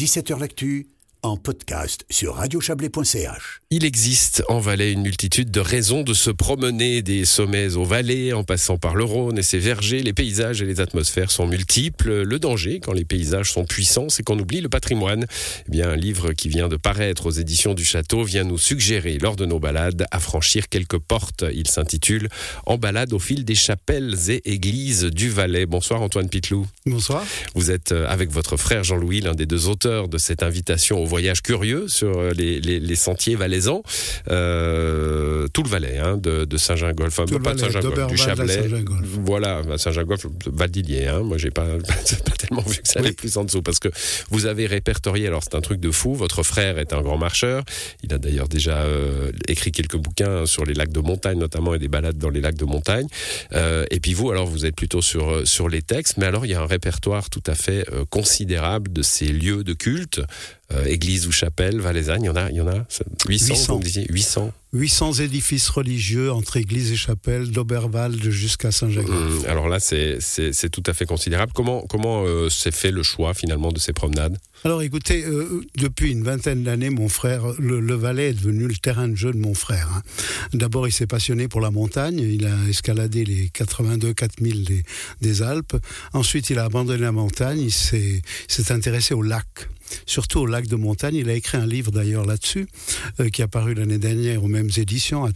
17h 0.00 0.38
L'actu 0.40 0.88
en 1.22 1.36
podcast 1.36 2.04
sur 2.10 2.34
radiochablais.ch. 2.36 3.60
Il 3.70 3.84
existe 3.84 4.42
en 4.48 4.58
Valais 4.58 4.92
une 4.92 5.02
multitude 5.02 5.50
de 5.50 5.60
raisons 5.60 6.02
de 6.02 6.14
se 6.14 6.30
promener 6.30 7.02
des 7.02 7.24
sommets 7.24 7.76
aux 7.76 7.84
vallées 7.84 8.32
en 8.32 8.42
passant 8.42 8.78
par 8.78 8.94
le 8.96 9.04
Rhône 9.04 9.38
et 9.38 9.42
ses 9.42 9.58
vergers. 9.58 10.02
Les 10.02 10.12
paysages 10.12 10.62
et 10.62 10.66
les 10.66 10.80
atmosphères 10.80 11.30
sont 11.30 11.46
multiples. 11.46 12.22
Le 12.22 12.38
danger, 12.38 12.80
quand 12.80 12.92
les 12.92 13.04
paysages 13.04 13.52
sont 13.52 13.64
puissants, 13.64 14.08
c'est 14.08 14.22
qu'on 14.22 14.38
oublie 14.38 14.60
le 14.60 14.68
patrimoine. 14.68 15.26
Eh 15.66 15.70
bien, 15.70 15.90
un 15.90 15.96
livre 15.96 16.32
qui 16.32 16.48
vient 16.48 16.68
de 16.68 16.76
paraître 16.76 17.26
aux 17.26 17.30
éditions 17.30 17.74
du 17.74 17.84
Château 17.84 18.24
vient 18.24 18.44
nous 18.44 18.58
suggérer, 18.58 19.18
lors 19.18 19.36
de 19.36 19.46
nos 19.46 19.60
balades, 19.60 20.06
à 20.10 20.20
franchir 20.20 20.68
quelques 20.68 20.98
portes. 20.98 21.44
Il 21.52 21.68
s'intitule 21.68 22.28
En 22.66 22.78
balade 22.78 23.12
au 23.12 23.18
fil 23.18 23.44
des 23.44 23.54
chapelles 23.54 24.16
et 24.28 24.52
églises 24.52 25.04
du 25.04 25.28
Valais. 25.28 25.66
Bonsoir 25.66 26.02
Antoine 26.02 26.28
Pitlou. 26.28 26.66
Bonsoir. 26.86 27.24
Vous 27.54 27.70
êtes 27.70 27.92
avec 27.92 28.30
votre 28.30 28.56
frère 28.56 28.84
Jean-Louis, 28.84 29.20
l'un 29.20 29.34
des 29.34 29.46
deux 29.46 29.68
auteurs 29.68 30.08
de 30.08 30.18
cette 30.18 30.42
invitation 30.42 31.02
au 31.02 31.09
voyage 31.10 31.42
curieux 31.42 31.88
sur 31.88 32.18
euh, 32.18 32.32
les, 32.36 32.60
les, 32.60 32.80
les 32.80 32.94
sentiers 32.96 33.36
valaisans. 33.36 33.82
Euh, 34.30 35.46
tout 35.52 35.62
le 35.62 35.68
Valais, 35.68 35.98
hein, 35.98 36.16
de, 36.16 36.44
de 36.44 36.56
Saint-Gingolph, 36.56 37.18
enfin, 37.18 37.26
pas 37.26 37.54
de 37.54 37.60
Valais, 37.60 37.72
Saint-Gingolph, 37.72 38.06
du 38.06 38.16
Chablais. 38.16 38.70
Voilà, 39.02 39.62
à 39.70 39.78
Saint-Gingolph, 39.78 40.26
Valdillier. 40.46 41.08
Hein. 41.08 41.20
Moi, 41.20 41.36
j'ai 41.38 41.50
pas, 41.50 41.66
pas 42.26 42.36
tellement 42.38 42.62
vu 42.62 42.78
que 42.78 42.88
ça 42.88 43.00
allait 43.00 43.12
plus 43.12 43.36
en 43.36 43.44
dessous 43.44 43.62
parce 43.62 43.78
que 43.78 43.88
vous 44.30 44.46
avez 44.46 44.66
répertorié. 44.66 45.26
Alors, 45.26 45.42
c'est 45.42 45.54
un 45.54 45.60
truc 45.60 45.80
de 45.80 45.90
fou. 45.90 46.14
Votre 46.14 46.42
frère 46.42 46.78
est 46.78 46.92
un 46.92 47.02
grand 47.02 47.18
marcheur. 47.18 47.64
Il 48.02 48.14
a 48.14 48.18
d'ailleurs 48.18 48.48
déjà 48.48 48.78
euh, 48.78 49.30
écrit 49.48 49.72
quelques 49.72 49.96
bouquins 49.96 50.46
sur 50.46 50.64
les 50.64 50.74
lacs 50.74 50.92
de 50.92 51.00
montagne, 51.00 51.38
notamment, 51.38 51.74
et 51.74 51.78
des 51.78 51.88
balades 51.88 52.18
dans 52.18 52.30
les 52.30 52.40
lacs 52.40 52.56
de 52.56 52.64
montagne. 52.64 53.06
Euh, 53.52 53.84
et 53.90 54.00
puis 54.00 54.14
vous, 54.14 54.30
alors, 54.30 54.46
vous 54.46 54.64
êtes 54.66 54.76
plutôt 54.76 55.02
sur 55.02 55.46
sur 55.46 55.68
les 55.68 55.82
textes, 55.82 56.16
mais 56.16 56.26
alors 56.26 56.46
il 56.46 56.50
y 56.50 56.54
a 56.54 56.60
un 56.60 56.66
répertoire 56.66 57.30
tout 57.30 57.42
à 57.46 57.54
fait 57.54 57.84
euh, 57.92 58.04
considérable 58.08 58.92
de 58.92 59.02
ces 59.02 59.26
lieux 59.26 59.64
de 59.64 59.72
culte. 59.72 60.20
Euh, 60.72 60.84
église 60.84 61.26
ou 61.26 61.32
chapelle 61.32 61.80
valaisanne, 61.80 62.22
il 62.22 62.26
y 62.26 62.30
en 62.30 62.36
a, 62.36 62.48
il 62.48 62.56
y 62.56 62.60
en 62.60 62.68
a 62.68 62.84
800, 63.28 63.54
800. 63.54 63.72
vous 63.72 63.78
me 63.80 63.84
disiez 63.84 64.06
800. 64.08 64.52
800 64.72 65.14
édifices 65.14 65.68
religieux 65.68 66.30
entre 66.32 66.56
église 66.56 66.92
et 66.92 66.96
chapelle, 66.96 67.50
d'Oberwald 67.50 68.22
jusqu'à 68.30 68.70
Saint-Jacques. 68.70 69.08
Hum, 69.08 69.44
alors 69.48 69.68
là, 69.68 69.80
c'est 69.80 70.18
tout 70.70 70.82
à 70.86 70.92
fait 70.94 71.06
considérable. 71.06 71.52
Comment 71.54 71.82
comment 71.88 72.24
euh, 72.24 72.48
s'est 72.48 72.70
fait 72.70 72.90
le 72.92 73.02
choix 73.02 73.34
finalement 73.34 73.72
de 73.72 73.78
ces 73.80 73.92
promenades? 73.92 74.36
Alors 74.64 74.82
écoutez, 74.82 75.24
euh, 75.24 75.62
depuis 75.76 76.12
une 76.12 76.22
vingtaine 76.22 76.62
d'années, 76.62 76.90
mon 76.90 77.08
frère, 77.08 77.42
le, 77.58 77.80
le 77.80 77.94
Valais 77.94 78.28
est 78.30 78.34
devenu 78.34 78.68
le 78.68 78.76
terrain 78.76 79.08
de 79.08 79.16
jeu 79.16 79.32
de 79.32 79.38
mon 79.38 79.54
frère. 79.54 79.88
hein. 79.94 80.02
D'abord, 80.52 80.86
il 80.86 80.92
s'est 80.92 81.06
passionné 81.06 81.48
pour 81.48 81.60
la 81.60 81.70
montagne. 81.70 82.18
Il 82.20 82.46
a 82.46 82.68
escaladé 82.68 83.24
les 83.24 83.48
82 83.48 84.12
4000 84.12 84.64
des, 84.64 84.82
des 85.20 85.42
Alpes. 85.42 85.76
Ensuite, 86.12 86.50
il 86.50 86.58
a 86.58 86.64
abandonné 86.64 86.98
la 87.00 87.12
montagne. 87.12 87.60
Il 87.60 87.72
s'est 87.72 88.22
intéressé 88.70 89.14
au 89.14 89.22
lac. 89.22 89.46
Surtout 90.06 90.40
au 90.40 90.46
lac 90.46 90.68
de 90.68 90.76
montagne. 90.76 91.16
Il 91.16 91.28
a 91.30 91.34
écrit 91.34 91.58
un 91.58 91.66
livre 91.66 91.90
d'ailleurs 91.90 92.24
là-dessus, 92.24 92.68
euh, 93.18 93.28
qui 93.28 93.42
a 93.42 93.48
paru 93.48 93.74
l'année 93.74 93.98
dernière 93.98 94.44
aux 94.44 94.48
éditions 94.68 95.24
à 95.24 95.32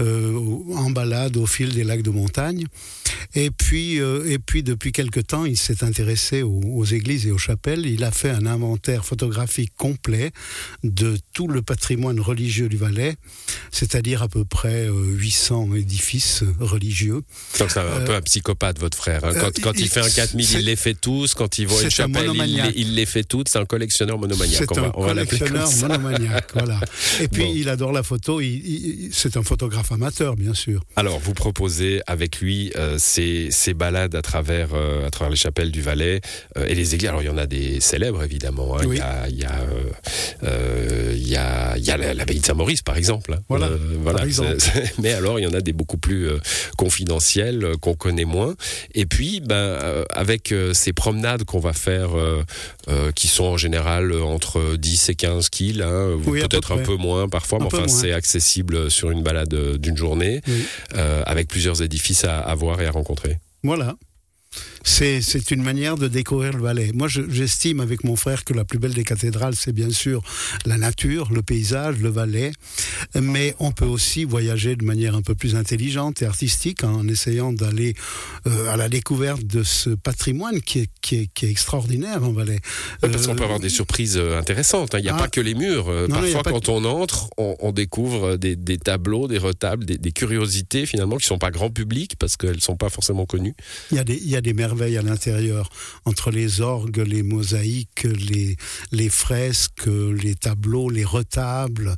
euh, 0.00 0.38
en 0.76 0.90
balade 0.90 1.36
au 1.36 1.46
fil 1.46 1.72
des 1.74 1.84
lacs 1.84 2.02
de 2.02 2.10
montagne. 2.10 2.66
Et 3.34 3.50
puis, 3.50 4.00
euh, 4.00 4.24
et 4.30 4.38
puis 4.38 4.62
depuis 4.62 4.92
quelque 4.92 5.20
temps, 5.20 5.44
il 5.44 5.56
s'est 5.56 5.82
intéressé 5.84 6.42
aux, 6.42 6.60
aux 6.64 6.84
églises 6.84 7.26
et 7.26 7.30
aux 7.30 7.38
chapelles. 7.38 7.86
Il 7.86 8.04
a 8.04 8.10
fait 8.10 8.30
un 8.30 8.46
inventaire 8.46 9.04
photographique 9.04 9.72
complet 9.76 10.32
de 10.84 11.16
tout 11.32 11.48
le 11.48 11.62
patrimoine 11.62 12.20
religieux 12.20 12.68
du 12.68 12.76
Valais, 12.76 13.16
c'est-à-dire 13.70 14.22
à 14.22 14.28
peu 14.28 14.44
près 14.44 14.86
euh, 14.88 14.92
800 15.14 15.74
édifices 15.74 16.44
religieux. 16.60 17.22
Donc 17.58 17.70
c'est 17.70 17.80
un, 17.80 18.00
peu 18.04 18.14
un 18.14 18.20
psychopathe, 18.22 18.78
votre 18.78 18.96
frère. 18.96 19.24
hein. 19.24 19.32
Quand, 19.34 19.46
euh, 19.46 19.62
quand 19.62 19.72
il, 19.78 19.82
il- 19.82 19.88
fait 19.88 20.00
un 20.00 20.10
4000, 20.10 20.46
c'est- 20.46 20.58
il 20.58 20.64
les 20.66 20.76
fait 20.76 20.94
tous. 20.94 21.34
Quand 21.34 21.58
il 21.58 21.66
voit 21.66 21.80
une 21.80 21.86
un 21.86 21.90
chapelle, 21.90 22.30
il, 22.34 22.56
les- 22.62 22.72
il 22.76 22.94
les 22.94 23.06
fait 23.06 23.24
toutes. 23.24 23.48
C'est 23.48 23.58
un 23.58 23.64
collectionneur 23.64 24.18
monomaniaque. 24.18 24.56
C'est 24.68 24.70
On 24.72 24.74
va, 24.82 24.86
un 24.88 24.92
on 24.94 25.06
va 25.06 25.14
collectionneur 25.14 25.66
ça. 25.68 25.88
monomaniaque, 25.88 26.50
voilà. 26.54 26.80
Et 27.20 27.28
puis 27.28 27.44
Bon. 27.44 27.52
il 27.54 27.68
adore 27.68 27.92
la 27.92 28.02
photo. 28.02 28.40
il- 28.40 29.08
c'est 29.12 29.36
un 29.36 29.42
photographe 29.42 29.90
amateur, 29.92 30.36
bien 30.36 30.54
sûr. 30.54 30.82
Alors, 30.96 31.18
vous 31.18 31.32
proposez 31.34 32.00
avec 32.06 32.40
lui 32.40 32.72
euh, 32.76 32.96
ces, 32.98 33.21
ces 33.50 33.74
balades 33.74 34.14
à 34.14 34.22
travers, 34.22 34.68
euh, 34.74 35.06
à 35.06 35.10
travers 35.10 35.30
les 35.30 35.36
chapelles 35.36 35.70
du 35.70 35.80
Valais 35.82 36.20
euh, 36.56 36.66
et 36.66 36.74
les 36.74 36.94
églises. 36.94 37.08
Alors, 37.08 37.22
il 37.22 37.26
y 37.26 37.28
en 37.30 37.38
a 37.38 37.46
des 37.46 37.80
célèbres, 37.80 38.22
évidemment. 38.22 38.76
hein. 38.78 38.82
Oui. 38.86 38.96
Il 38.96 38.98
y 38.98 39.02
a, 39.02 39.28
il 39.28 39.38
y 39.38 39.44
a, 39.44 39.60
euh, 40.44 41.12
il 41.16 41.28
y 41.28 41.36
a, 41.36 41.96
l'abbaye 42.14 42.40
de 42.40 42.44
Saint-Maurice, 42.46 42.82
par 42.82 42.96
exemple. 42.96 43.34
hein. 43.34 43.40
Voilà, 43.48 43.68
voilà. 44.00 44.18
par 44.18 44.26
exemple. 44.26 44.56
c'est- 44.58 44.70
c'est- 44.86 44.98
Mais 44.98 45.12
alors, 45.12 45.38
il 45.38 45.42
y 45.42 45.46
en 45.46 45.54
a 45.54 45.60
des 45.60 45.72
beaucoup 45.72 45.98
plus 45.98 46.28
confidentiels 46.76 47.76
qu'on 47.80 47.94
connaît 47.94 48.24
moins. 48.24 48.54
Et 48.94 49.06
puis, 49.06 49.40
ben, 49.40 49.78
avec 50.10 50.54
ces 50.72 50.92
promenades 50.92 51.44
qu'on 51.44 51.60
va 51.60 51.72
faire, 51.72 52.10
qui 53.14 53.28
sont 53.28 53.44
en 53.44 53.56
général 53.56 54.12
entre 54.12 54.76
10 54.76 55.08
et 55.10 55.14
15 55.14 55.48
kills, 55.48 55.82
hein, 55.82 56.10
Oui, 56.26 56.40
peut-être 56.40 56.72
un 56.72 56.78
peu 56.78 56.96
moins 56.96 57.28
parfois, 57.28 57.58
mais 57.60 57.64
Un 57.64 57.68
enfin, 57.68 57.88
c'est 57.88 58.12
accessible 58.12 58.90
sur 58.90 59.10
une 59.10 59.22
balade 59.22 59.54
d'une 59.78 59.96
journée 59.96 60.40
Oui. 60.48 60.64
avec 61.26 61.48
plusieurs 61.48 61.82
édifices 61.82 62.24
à, 62.24 62.38
à 62.40 62.54
voir 62.54 62.80
et 62.80 62.86
à 62.86 62.90
rencontrer. 62.90 63.11
Voilà. 63.62 63.96
C'est, 64.84 65.50
une 65.50 65.62
manière 65.62 65.96
de 65.96 66.08
découvrir 66.08 66.52
le 66.52 66.62
Valais. 66.62 66.90
Moi, 66.94 67.08
je- 67.08 67.28
j'estime 67.30 67.80
avec 67.80 68.04
mon 68.04 68.16
frère 68.16 68.44
que 68.44 68.52
la 68.52 68.64
plus 68.64 68.78
belle 68.78 68.94
des 68.94 69.04
cathédrales, 69.04 69.54
c'est 69.54 69.72
bien 69.72 69.90
sûr 69.90 70.22
la 70.66 70.76
nature, 70.76 71.32
le 71.32 71.42
paysage, 71.42 71.98
le 72.00 72.08
Valais. 72.08 72.52
Mais 73.20 73.54
on 73.60 73.72
peut 73.72 73.84
aussi 73.86 74.24
voyager 74.24 74.76
de 74.76 74.84
manière 74.84 75.14
un 75.14 75.22
peu 75.22 75.34
plus 75.34 75.54
intelligente 75.56 76.22
et 76.22 76.26
artistique 76.26 76.84
en 76.84 77.06
essayant 77.08 77.52
d'aller 77.52 77.94
euh, 78.46 78.68
à 78.72 78.76
la 78.76 78.88
découverte 78.88 79.44
de 79.46 79.62
ce 79.62 79.90
patrimoine 79.90 80.60
qui 80.60 80.80
est, 80.80 80.90
qui 81.00 81.16
est, 81.16 81.26
qui 81.32 81.46
est 81.46 81.50
extraordinaire 81.50 82.22
en 82.24 82.32
Valais. 82.32 82.60
Parce 83.00 83.26
qu'on 83.26 83.32
Euh, 83.32 83.36
peut 83.36 83.44
avoir 83.44 83.60
des 83.60 83.68
surprises 83.70 84.16
euh, 84.16 84.38
intéressantes. 84.38 84.94
hein. 84.94 84.98
Il 84.98 85.04
n'y 85.04 85.08
a 85.10 85.14
ah. 85.16 85.18
pas 85.22 85.28
que 85.28 85.40
les 85.40 85.54
murs. 85.54 85.88
Euh, 85.88 86.06
Non, 86.08 86.16
Parfois, 86.32 86.42
quand 86.52 86.68
on 86.68 86.84
entre, 86.84 87.30
on, 87.38 87.56
on 87.60 87.72
découvre 87.72 88.36
des, 88.36 88.56
des 88.56 88.78
tableaux, 88.78 89.28
des 89.28 89.38
retables, 89.38 89.84
des, 89.84 89.96
des 89.98 90.12
curiosités 90.12 90.86
finalement 90.86 91.16
qui 91.16 91.24
ne 91.24 91.28
sont 91.28 91.38
pas 91.38 91.50
grand 91.50 91.70
public 91.70 92.16
parce 92.18 92.36
qu'elles 92.36 92.56
ne 92.56 92.60
sont 92.60 92.76
pas 92.76 92.88
forcément 92.90 93.26
connues. 93.26 93.54
Il 93.90 93.96
y, 93.96 94.00
a 94.00 94.04
des, 94.04 94.16
il 94.16 94.28
y 94.28 94.36
a 94.36 94.40
des 94.42 94.52
merveilles 94.52 94.98
à 94.98 95.02
l'intérieur, 95.02 95.70
entre 96.04 96.30
les 96.30 96.60
orgues, 96.60 96.98
les 96.98 97.22
mosaïques, 97.22 98.04
les, 98.04 98.56
les 98.90 99.08
fresques, 99.08 99.86
les 99.86 100.34
tableaux, 100.34 100.90
les 100.90 101.04
retables, 101.04 101.96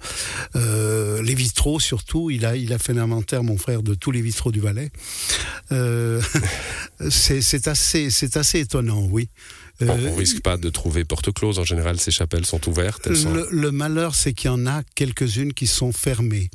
euh, 0.57 1.23
les 1.23 1.35
vitraux 1.35 1.81
surtout. 1.81 2.31
Il 2.31 2.45
a, 2.47 2.57
il 2.57 2.73
a 2.73 2.79
fait 2.79 2.93
un 2.93 2.99
inventaire, 2.99 3.43
mon 3.43 3.57
frère, 3.59 3.83
de 3.83 3.95
tous 3.95 4.11
les 4.11 4.21
vitraux 4.23 4.53
du 4.53 4.61
Valais. 4.61 4.91
Euh, 5.73 6.21
c'est 7.11 7.69
assez, 7.69 8.11
c'est 8.11 8.37
assez 8.37 8.61
étonnant, 8.61 9.07
oui. 9.11 9.29
On- 9.81 9.87
Euh, 9.89 10.11
on 10.13 10.15
risque 10.15 10.41
pas 10.41 10.57
de 10.57 10.71
trouver 10.71 11.05
porte 11.05 11.33
close. 11.33 11.59
En 11.59 11.65
général, 11.65 11.99
ces 11.99 12.13
chapelles 12.13 12.47
sont 12.47 12.69
ouvertes. 12.69 13.09
Elles 13.09 13.17
sont... 13.17 13.33
le, 13.35 13.49
le 13.51 13.73
malheur, 13.73 14.15
c'est 14.15 14.33
qu'il 14.33 14.49
y 14.49 14.55
en 14.55 14.67
a 14.69 14.83
quelques-unes 14.95 15.53
qui 15.53 15.67
sont 15.67 15.91
fermées, 15.93 16.49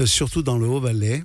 Euh, 0.00 0.06
surtout 0.06 0.42
dans 0.42 0.58
le 0.58 0.66
Haut-Valais. 0.66 1.22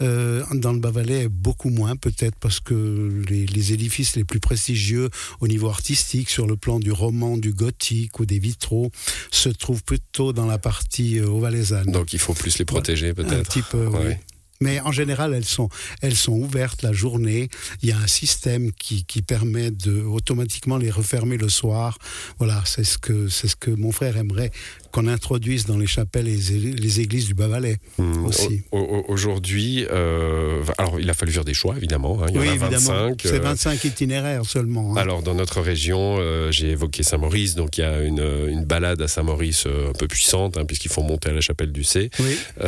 Euh, 0.00 0.44
dans 0.54 0.72
le 0.72 0.78
Bas-Valais, 0.78 1.28
beaucoup 1.28 1.70
moins, 1.70 1.96
peut-être 1.96 2.36
parce 2.40 2.60
que 2.60 3.22
les, 3.28 3.46
les 3.46 3.72
édifices 3.72 4.16
les 4.16 4.24
plus 4.24 4.40
prestigieux 4.40 5.10
au 5.40 5.48
niveau 5.48 5.68
artistique, 5.68 6.30
sur 6.30 6.46
le 6.46 6.56
plan 6.56 6.78
du 6.80 6.92
roman, 6.92 7.36
du 7.36 7.52
gothique 7.52 8.20
ou 8.20 8.26
des 8.26 8.38
vitraux, 8.38 8.90
se 9.30 9.48
trouvent 9.48 9.84
plutôt 9.84 10.32
dans 10.32 10.46
la 10.46 10.58
partie 10.58 11.18
euh, 11.18 11.26
haut-valaisanne. 11.28 11.90
Donc, 11.90 12.12
il 12.12 12.18
faut 12.18 12.34
plus 12.34 12.58
les 12.58 12.64
protéger 12.64 13.10
Un 13.10 13.14
peut-être. 13.14 13.48
petit 13.48 13.62
peu, 13.62 13.86
oui. 13.86 14.14
Mais 14.62 14.78
en 14.80 14.92
général, 14.92 15.32
elles 15.32 15.46
sont, 15.46 15.70
elles 16.02 16.14
sont 16.16 16.32
ouvertes 16.34 16.82
la 16.82 16.92
journée. 16.92 17.48
Il 17.80 17.88
y 17.88 17.92
a 17.92 17.96
un 17.98 18.06
système 18.06 18.72
qui, 18.72 19.06
qui 19.06 19.22
permet 19.22 19.70
de 19.70 20.02
automatiquement 20.02 20.76
les 20.76 20.90
refermer 20.90 21.38
le 21.38 21.48
soir. 21.48 21.96
Voilà, 22.38 22.62
c'est 22.66 22.84
ce 22.84 22.98
que, 22.98 23.28
c'est 23.28 23.48
ce 23.48 23.56
que 23.56 23.70
mon 23.70 23.90
frère 23.90 24.18
aimerait 24.18 24.50
qu'on 24.90 25.06
introduise 25.06 25.66
dans 25.66 25.78
les 25.78 25.86
chapelles 25.86 26.28
et 26.28 26.36
les, 26.36 27.00
églises 27.00 27.26
du 27.26 27.34
Bas-Valais 27.34 27.78
Hum, 27.98 28.26
aussi. 28.26 28.62
au- 28.72 28.78
au- 28.78 29.04
Aujourd'hui, 29.08 29.86
euh, 29.90 30.62
alors 30.78 30.98
il 31.00 31.08
a 31.10 31.14
fallu 31.14 31.32
faire 31.32 31.44
des 31.44 31.54
choix 31.54 31.76
évidemment. 31.76 32.20
hein. 32.22 32.26
Il 32.30 32.36
y 32.36 32.38
oui, 32.38 32.48
en 32.48 32.50
a 32.50 32.54
évidemment. 32.54 33.08
25. 33.08 33.20
C'est 33.22 33.34
euh, 33.34 33.40
25 33.40 33.84
itinéraires 33.84 34.44
seulement. 34.44 34.92
hein. 34.94 35.00
Alors 35.00 35.22
dans 35.22 35.34
notre 35.34 35.60
région, 35.60 36.16
euh, 36.18 36.50
j'ai 36.52 36.70
évoqué 36.70 37.02
Saint-Maurice, 37.02 37.54
donc 37.54 37.78
il 37.78 37.82
y 37.82 37.84
a 37.84 38.00
une, 38.02 38.24
une 38.48 38.64
balade 38.64 39.00
à 39.02 39.08
Saint-Maurice 39.08 39.64
euh, 39.66 39.90
un 39.90 39.92
peu 39.92 40.06
puissante, 40.08 40.56
hein, 40.56 40.64
puisqu'il 40.64 40.90
faut 40.90 41.02
monter 41.02 41.30
à 41.30 41.32
la 41.32 41.40
chapelle 41.40 41.72
du 41.72 41.84
C. 41.84 42.10
Oui. 42.20 42.36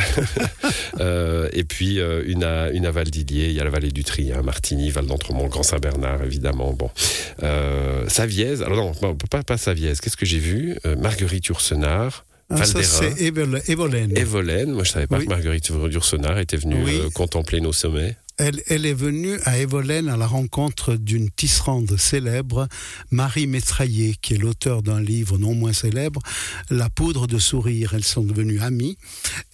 Euh, 1.00 1.48
et 1.52 1.64
puis 1.64 1.98
euh, 2.00 2.22
une, 2.26 2.44
à, 2.44 2.70
une 2.70 2.86
à 2.86 2.90
Valdillier, 2.90 3.46
il 3.46 3.52
y 3.52 3.60
a 3.60 3.64
la 3.64 3.70
vallée 3.70 3.90
du 3.90 4.04
Tri, 4.04 4.30
Martigny, 4.44 4.90
Val 4.90 5.06
d'Entremont, 5.06 5.46
Grand 5.46 5.62
Saint-Bernard, 5.62 6.22
évidemment. 6.24 6.72
Bon, 6.74 6.90
euh, 7.42 8.08
Savièse, 8.08 8.62
alors 8.62 8.92
non, 9.02 9.14
pas, 9.30 9.42
pas 9.42 9.56
Savièse, 9.56 10.00
qu'est-ce 10.00 10.16
que 10.16 10.26
j'ai 10.26 10.38
vu? 10.38 10.76
Euh, 10.86 10.94
Marguerite 10.96 11.46
Yourcenar, 11.46 12.11
Ah, 12.60 12.64
ça, 12.64 12.82
c'est 12.82 13.20
Évolène. 13.68 14.12
Evolène. 14.16 14.72
Moi, 14.72 14.84
je 14.84 14.90
savais 14.92 15.06
pas 15.06 15.18
Oui. 15.18 15.24
que 15.24 15.30
Marguerite 15.30 15.68
Yourcenar 15.68 16.38
était 16.38 16.56
venue 16.56 16.82
Oui. 16.84 17.00
euh, 17.00 17.10
contempler 17.10 17.60
nos 17.60 17.72
sommets. 17.72 18.16
Elle, 18.42 18.62
elle 18.66 18.86
est 18.86 18.94
venue 18.94 19.38
à 19.44 19.58
Evolène 19.58 20.08
à 20.08 20.16
la 20.16 20.26
rencontre 20.26 20.96
d'une 20.96 21.30
tisserande 21.30 21.96
célèbre, 21.96 22.66
Marie 23.10 23.46
Métraillé, 23.46 24.16
qui 24.20 24.34
est 24.34 24.38
l'auteur 24.38 24.82
d'un 24.82 25.00
livre 25.00 25.38
non 25.38 25.54
moins 25.54 25.72
célèbre, 25.72 26.20
La 26.68 26.90
poudre 26.90 27.28
de 27.28 27.38
sourire. 27.38 27.94
Elles 27.94 28.04
sont 28.04 28.24
devenues 28.24 28.60
amies 28.60 28.98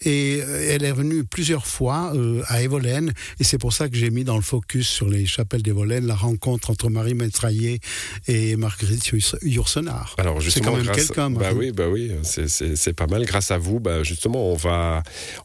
et 0.01 0.39
euh, 0.41 0.73
elle 0.73 0.83
est 0.83 0.91
venue 0.91 1.23
plusieurs 1.23 1.67
fois 1.67 2.13
euh, 2.15 2.41
à 2.47 2.63
Evolène 2.63 3.13
et 3.39 3.43
c'est 3.43 3.59
pour 3.59 3.73
ça 3.73 3.89
que 3.89 3.95
j'ai 3.95 4.09
mis 4.09 4.23
dans 4.23 4.35
le 4.35 4.41
focus 4.41 4.87
sur 4.87 5.07
les 5.07 5.25
chapelles 5.25 5.61
d'Evolène 5.61 6.07
la 6.07 6.15
rencontre 6.15 6.71
entre 6.71 6.89
Marie 6.89 7.13
Métraillé 7.13 7.79
et 8.27 8.55
Marguerite 8.55 9.11
Yourcenar. 9.43 10.15
Alors 10.17 10.41
justement, 10.41 10.65
c'est 10.65 10.71
quand 10.71 10.85
même 10.85 10.95
quelqu'un. 10.95 11.29
Bah 11.29 11.51
oui, 11.55 11.71
bah 11.71 11.87
oui, 11.89 12.11
c'est 12.23 12.93
pas 12.93 13.07
mal. 13.07 13.25
Grâce 13.25 13.51
à 13.51 13.59
vous, 13.59 13.79
bah 13.79 14.01
justement, 14.03 14.51
on 14.51 14.55
va, 14.55 15.03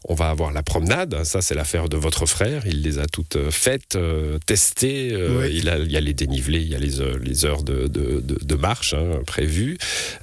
on 0.09 0.15
va 0.15 0.29
avoir 0.29 0.51
la 0.51 0.63
promenade. 0.63 1.23
Ça, 1.23 1.41
c'est 1.41 1.53
l'affaire 1.53 1.89
de 1.89 1.97
votre 1.97 2.25
frère. 2.25 2.65
Il 2.65 2.81
les 2.81 2.97
a 2.97 3.05
toutes 3.05 3.34
euh, 3.35 3.51
faites, 3.51 3.95
euh, 3.95 4.37
testées. 4.45 5.11
euh, 5.13 5.41
Oui. 5.43 5.55
il, 5.57 5.69
a, 5.69 5.77
il 5.79 5.91
y 5.91 5.97
a 5.97 6.01
les 6.01 6.13
dénivelés, 6.13 6.61
il 6.61 6.67
y 6.69 6.75
a 6.75 6.79
les, 6.79 7.01
heures- 7.01 7.17
les 7.19 7.45
heures 7.45 7.63
de, 7.63 7.87
de, 7.87 8.19
de- 8.21 8.39
de 8.43 8.55
marche 8.55 8.93
hein, 8.93 9.19
prévues. 9.25 9.77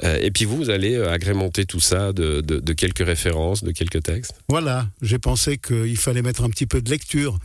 Euh, 0.05 0.19
et 0.21 0.31
puis 0.31 0.45
vous, 0.45 0.57
vous 0.57 0.71
allez 0.71 0.95
euh, 0.95 1.11
agrémenter 1.11 1.65
tout 1.67 1.81
ça 1.81 2.13
de, 2.13 2.41
quelques 2.73 3.05
références, 3.05 3.63
de 3.65 3.73
quelques 3.73 4.03
textes. 4.03 4.33
Voilà, 4.49 4.89
j'ai 5.03 5.19
pensé 5.19 5.59
qu'il 5.59 5.97
fallait 5.97 6.23
mettre 6.23 6.43
un 6.45 6.51
petit 6.51 6.67
peu 6.67 6.81
de 6.83 6.91
lecture 6.91 7.39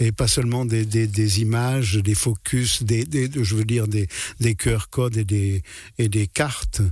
et 0.00 0.12
pas 0.12 0.28
seulement 0.28 0.64
des, 0.64 0.84
des, 0.84 1.06
des 1.06 1.40
images, 1.40 1.94
des 1.96 2.14
focus, 2.14 2.82
des, 2.82 3.04
des- 3.04 3.30
je 3.42 3.54
veux 3.54 3.64
dire 3.64 3.88
des, 3.88 4.06
des 4.40 4.54
QR 4.54 4.86
codes 4.90 5.16
et 5.16 5.24
des, 5.24 5.62
et 5.98 6.08
des 6.08 6.26
cartes 6.26 6.82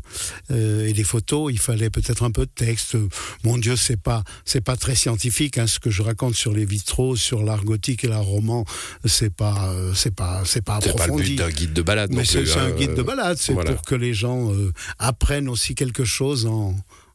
euh, 0.50 0.86
et 0.86 0.92
des 0.92 1.04
photos. 1.04 1.52
Il 1.52 1.58
fallait 1.58 1.90
peut-être 1.90 2.22
un 2.22 2.30
peu 2.30 2.46
de 2.46 2.50
texte. 2.54 2.96
Mon 3.44 3.58
Dieu, 3.58 3.76
c'est 3.76 3.96
pas 4.00 4.22
c'est 4.44 4.60
pas 4.60 4.76
très 4.76 4.94
scientifique 4.94 5.58
hein, 5.58 5.66
ce 5.66 5.78
que 5.78 5.90
je 5.90 6.02
raconte 6.02 6.34
sur 6.34 6.52
les 6.52 6.64
vitraux, 6.64 7.16
sur 7.16 7.42
l'art 7.42 7.64
gothique 7.64 8.04
et 8.04 8.08
l'art 8.10 8.22
roman. 8.24 8.64
C'est 9.04 9.34
pas 9.34 9.70
euh, 9.70 9.92
c'est 9.94 10.14
pas 10.14 10.42
c'est 10.44 10.62
pas 10.62 10.78
C'est 10.82 10.96
pas 10.96 11.06
le 11.06 11.12
approfondi. 11.12 11.30
but 11.30 11.36
d'un 11.36 11.50
guide 11.50 11.72
de 11.72 11.82
balade. 11.82 12.10
Mais 12.10 12.18
non 12.18 12.24
c'est 12.24 12.58
un 12.58 12.70
guide 12.72 12.94
de 12.94 13.02
balade, 13.02 13.38
c'est 13.38 13.52
voilà. 13.54 13.72
pour 13.72 13.82
que 13.82 13.94
les 13.94 14.12
gens 14.14 14.52
euh, 14.52 14.72
apprennent 14.98 15.48
aussi 15.48 15.74
quelque 15.74 16.04
chose 16.04 16.46
en, 16.46 16.74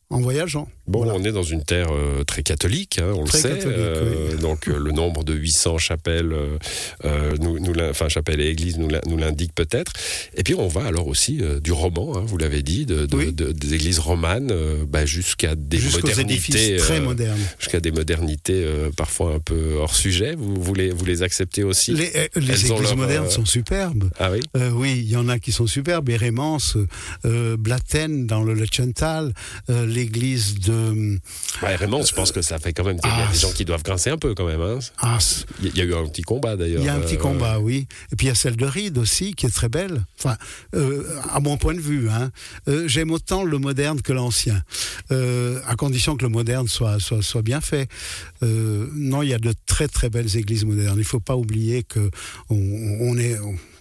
en 0.09 0.19
voyageant. 0.21 0.67
Bon, 0.87 1.03
Voilà. 1.03 1.19
on 1.19 1.23
est 1.23 1.31
dans 1.31 1.43
une 1.43 1.63
terre 1.63 1.87
euh, 1.91 2.23
très 2.23 2.43
catholique, 2.43 2.99
hein, 2.99 3.11
on 3.15 3.23
Très 3.25 3.41
le 3.55 3.59
sait. 3.61 3.67
euh, 3.67 4.35
Donc 4.37 4.67
euh, 4.67 4.77
le 4.77 4.91
nombre 4.91 5.23
de 5.23 5.33
800 5.33 5.77
chapelles, 5.79 6.33
nous, 7.39 7.59
nous 7.59 7.73
l'in- 7.73 7.89
enfin 7.89 8.07
chapelles 8.09 8.39
et 8.41 8.47
églises 8.49 8.77
nous 8.77 8.87
l'in- 8.89 9.01
nous 9.07 9.17
l'indique 9.17 9.53
peut-être. 9.55 9.93
Et 10.35 10.43
puis 10.43 10.53
on 10.55 10.67
va 10.67 10.85
alors 10.85 11.07
aussi 11.07 11.41
du 11.63 11.71
roman, 11.71 12.17
hein, 12.17 12.23
vous 12.25 12.37
l'avez 12.37 12.61
dit, 12.61 12.85
de, 12.85 13.05
de- 13.05 13.15
Oui. 13.15 13.33
de- 13.33 13.51
des 13.51 13.73
églises 13.73 13.99
romanes 13.99 14.53
bah, 14.87 15.05
jusqu'à 15.05 15.55
des 15.55 15.79
modernités, 15.79 16.77
très 16.77 16.99
modernes. 17.01 17.39
jusqu'à 17.59 17.79
des 17.79 17.91
modernités 17.91 18.65
parfois 18.95 19.35
un 19.35 19.39
peu 19.39 19.75
hors 19.79 19.95
sujet. 19.95 20.35
Vous, 20.35 20.55
vous 20.61 20.73
les, 20.73 20.91
vous 20.91 21.05
les 21.05 21.23
acceptez 21.23 21.63
aussi? 21.63 21.93
Les, 21.93 22.11
églises 22.35 22.69
leur, 22.69 22.95
modernes 22.97 23.29
sont 23.29 23.45
superbes. 23.45 24.09
Ah 24.19 24.31
oui? 24.31 24.41
Oui, 24.73 24.93
il 25.03 25.09
y 25.09 25.15
en 25.15 25.29
a 25.29 25.39
qui 25.39 25.51
sont 25.51 25.67
superbes. 25.67 26.09
Érémence, 26.09 26.77
euh, 27.25 27.57
Blatten 27.57 28.27
dans 28.27 28.43
le 28.43 28.53
Lechental, 28.53 29.33
l'église 29.69 30.59
de... 30.59 30.74
Bah, 31.61 31.75
vraiment, 31.75 32.03
je 32.03 32.13
pense 32.13 32.31
que 32.31 32.41
ça 32.41 32.59
fait 32.59 32.73
quand 32.73 32.83
même. 32.83 32.97
A 33.03 33.09
ah, 33.27 33.31
des 33.31 33.37
gens 33.39 33.51
qui 33.51 33.65
doivent 33.65 33.83
grincer 33.83 34.09
un 34.09 34.17
peu 34.17 34.33
quand 34.35 34.45
même. 34.45 34.61
hein. 34.61 34.79
Ah, 34.99 35.17
Il 35.61 35.75
y 35.75 35.81
a- 35.81 35.83
eu 35.85 35.93
un 35.95 36.05
petit 36.07 36.21
combat 36.21 36.55
d'ailleurs. 36.55 36.81
il 36.81 36.85
y 36.85 36.89
a 36.89 36.93
un 36.95 36.99
petit 36.99 37.15
euh, 37.15 37.19
combat, 37.19 37.59
oui. 37.59 37.87
Et 38.11 38.15
puis 38.15 38.27
il 38.27 38.29
y 38.29 38.31
a 38.31 38.35
celle 38.35 38.55
de 38.55 38.65
Ride 38.65 38.97
aussi, 38.97 39.33
qui 39.33 39.45
est 39.45 39.53
très 39.53 39.69
belle. 39.69 40.03
Enfin, 40.19 40.37
euh, 40.75 41.03
à 41.31 41.39
mon 41.39 41.57
point 41.57 41.73
de 41.73 41.79
vue, 41.79 42.09
hein. 42.09 42.31
Euh, 42.67 42.87
j'aime 42.87 43.11
autant 43.11 43.43
le 43.43 43.57
moderne 43.57 44.01
que 44.01 44.13
l'ancien, 44.13 44.61
Euh, 45.11 45.59
à 45.67 45.75
condition 45.75 46.15
que 46.17 46.23
le 46.23 46.29
moderne 46.29 46.67
soit, 46.67 46.99
soit, 46.99 47.21
soit 47.21 47.41
bien 47.43 47.61
fait. 47.61 47.87
Euh, 48.43 48.87
non, 48.93 49.21
il 49.21 49.29
y 49.29 49.33
a 49.33 49.39
de 49.39 49.53
très 49.67 49.87
très 49.87 50.09
belles 50.09 50.35
églises 50.37 50.65
modernes. 50.65 50.95
Il 50.97 50.99
ne 50.99 51.03
faut 51.03 51.19
pas 51.19 51.35
oublier 51.35 51.83
que 51.83 52.09
on, 52.49 52.57
on 53.01 53.17
est, 53.17 53.37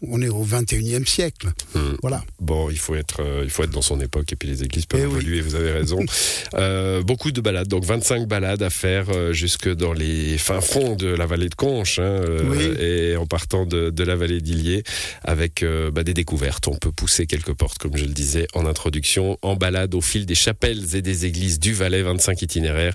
on 0.07 0.21
est 0.21 0.29
au 0.29 0.45
21e 0.45 1.07
siècle. 1.07 1.49
Hum. 1.75 1.97
Voilà. 2.03 2.23
Bon, 2.41 2.69
il 2.71 2.79
faut 2.79 2.95
être, 2.95 3.21
euh, 3.23 3.41
il 3.45 3.51
faut 3.51 3.63
être 3.63 3.71
dans 3.71 3.81
son 3.83 4.01
époque 4.01 4.33
et 4.33 4.37
puis 4.37 4.49
les 4.49 4.63
églises 4.63 4.85
peuvent 4.87 5.01
Eh 5.03 5.07
oui. 5.07 5.13
évoluer. 5.13 5.41
Vous 5.41 5.55
avez 5.55 5.73
raison. 5.73 5.99
Euh, 6.85 7.03
beaucoup 7.03 7.33
de 7.33 7.41
balades, 7.41 7.69
donc 7.69 7.85
25 7.85 8.29
balades 8.29 8.63
à 8.63 8.71
faire 8.71 9.07
euh, 9.11 9.33
jusque 9.33 9.73
dans 9.75 9.93
les 9.93 10.37
fins 10.39 10.61
fonds 10.61 10.97
de 10.97 11.07
la 11.07 11.27
vallée 11.27 11.49
de 11.49 11.55
Conche, 11.55 11.99
hein, 11.99 12.03
euh, 12.03 12.43
Oui. 12.45 12.65
et 12.79 13.17
en 13.17 13.27
partant 13.27 13.65
de, 13.65 13.91
de 13.91 14.05
la 14.05 14.17
vallée 14.17 14.41
d'Illier 14.41 14.83
avec 15.23 15.65
bah, 15.93 16.05
des 16.05 16.15
découvertes. 16.15 16.69
On 16.69 16.77
peut 16.77 16.93
pousser 16.93 17.27
quelques 17.27 17.55
portes, 17.55 17.79
comme 17.79 17.97
je 17.97 18.05
le 18.05 18.13
disais 18.13 18.47
en 18.55 18.67
introduction, 18.67 19.39
en 19.43 19.57
balade 19.57 19.95
au 19.95 20.01
fil 20.01 20.27
des 20.27 20.35
chapelles 20.35 20.95
et 20.95 21.03
des 21.03 21.25
églises 21.27 21.59
du 21.59 21.73
Valais, 21.73 22.03
25 22.03 22.43
itinéraires 22.43 22.95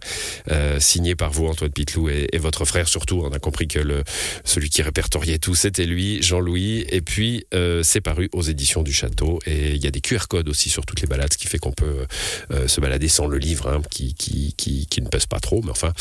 signés 0.79 1.15
par 1.15 1.31
vous, 1.31 1.47
Antoine 1.47 1.71
Pitlou, 1.71 2.09
et, 2.09 2.27
et 2.31 2.37
votre 2.37 2.65
frère 2.65 2.87
surtout. 2.87 3.23
On 3.25 3.31
a 3.31 3.39
compris 3.39 3.67
que 3.67 3.79
le, 3.79 4.03
celui 4.43 4.69
qui 4.69 4.81
répertoriait 4.81 5.39
tout, 5.39 5.55
c'était 5.55 5.85
lui, 5.85 6.21
Jean-Louis. 6.21 6.85
Et 6.89 7.01
puis, 7.01 7.45
euh, 7.53 7.83
c'est 7.83 8.01
paru 8.01 8.29
aux 8.33 8.41
éditions 8.41 8.83
du 8.83 8.93
Château. 8.93 9.39
Et 9.45 9.71
il 9.71 9.83
y 9.83 9.87
a 9.87 9.91
des 9.91 10.01
QR 10.01 10.27
codes 10.29 10.49
aussi 10.49 10.69
sur 10.69 10.85
toutes 10.85 11.01
les 11.01 11.07
balades, 11.07 11.33
ce 11.33 11.37
qui 11.37 11.47
fait 11.47 11.57
qu'on 11.57 11.71
peut 11.71 12.05
euh, 12.51 12.67
se 12.67 12.81
balader 12.81 13.07
sans 13.07 13.27
le 13.27 13.37
livre, 13.37 13.67
hein, 13.69 13.78
qui, 13.89 14.13
qui, 14.13 14.53
qui, 14.57 14.85
qui 14.87 15.01
ne 15.01 15.07
pèse 15.07 15.25
pas 15.25 15.39
trop. 15.39 15.61
Mais 15.63 15.71
enfin, 15.71 15.93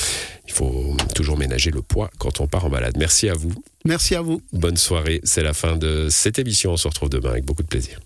il 0.47 0.53
faut 0.53 0.97
toujours 1.15 1.37
ménager 1.39 1.71
le 1.71 1.83
poids 1.83 2.11
quand 2.19 2.41
on 2.41 2.47
part 2.47 2.65
en 2.65 2.71
balade. 2.71 2.97
Merci 2.99 3.29
à 3.29 3.35
vous. 3.35 3.53
Merci 3.85 4.15
à 4.15 4.23
vous. 4.23 4.43
Bonne 4.53 4.77
soirée. 4.77 5.21
C'est 5.25 5.43
la 5.43 5.55
fin 5.55 5.77
de 5.77 6.09
cette 6.11 6.39
émission. 6.39 6.73
On 6.73 6.77
se 6.77 6.89
retrouve 6.89 7.11
demain 7.11 7.31
avec 7.31 7.45
beaucoup 7.45 7.63
de 7.63 7.69
plaisir. 7.69 8.01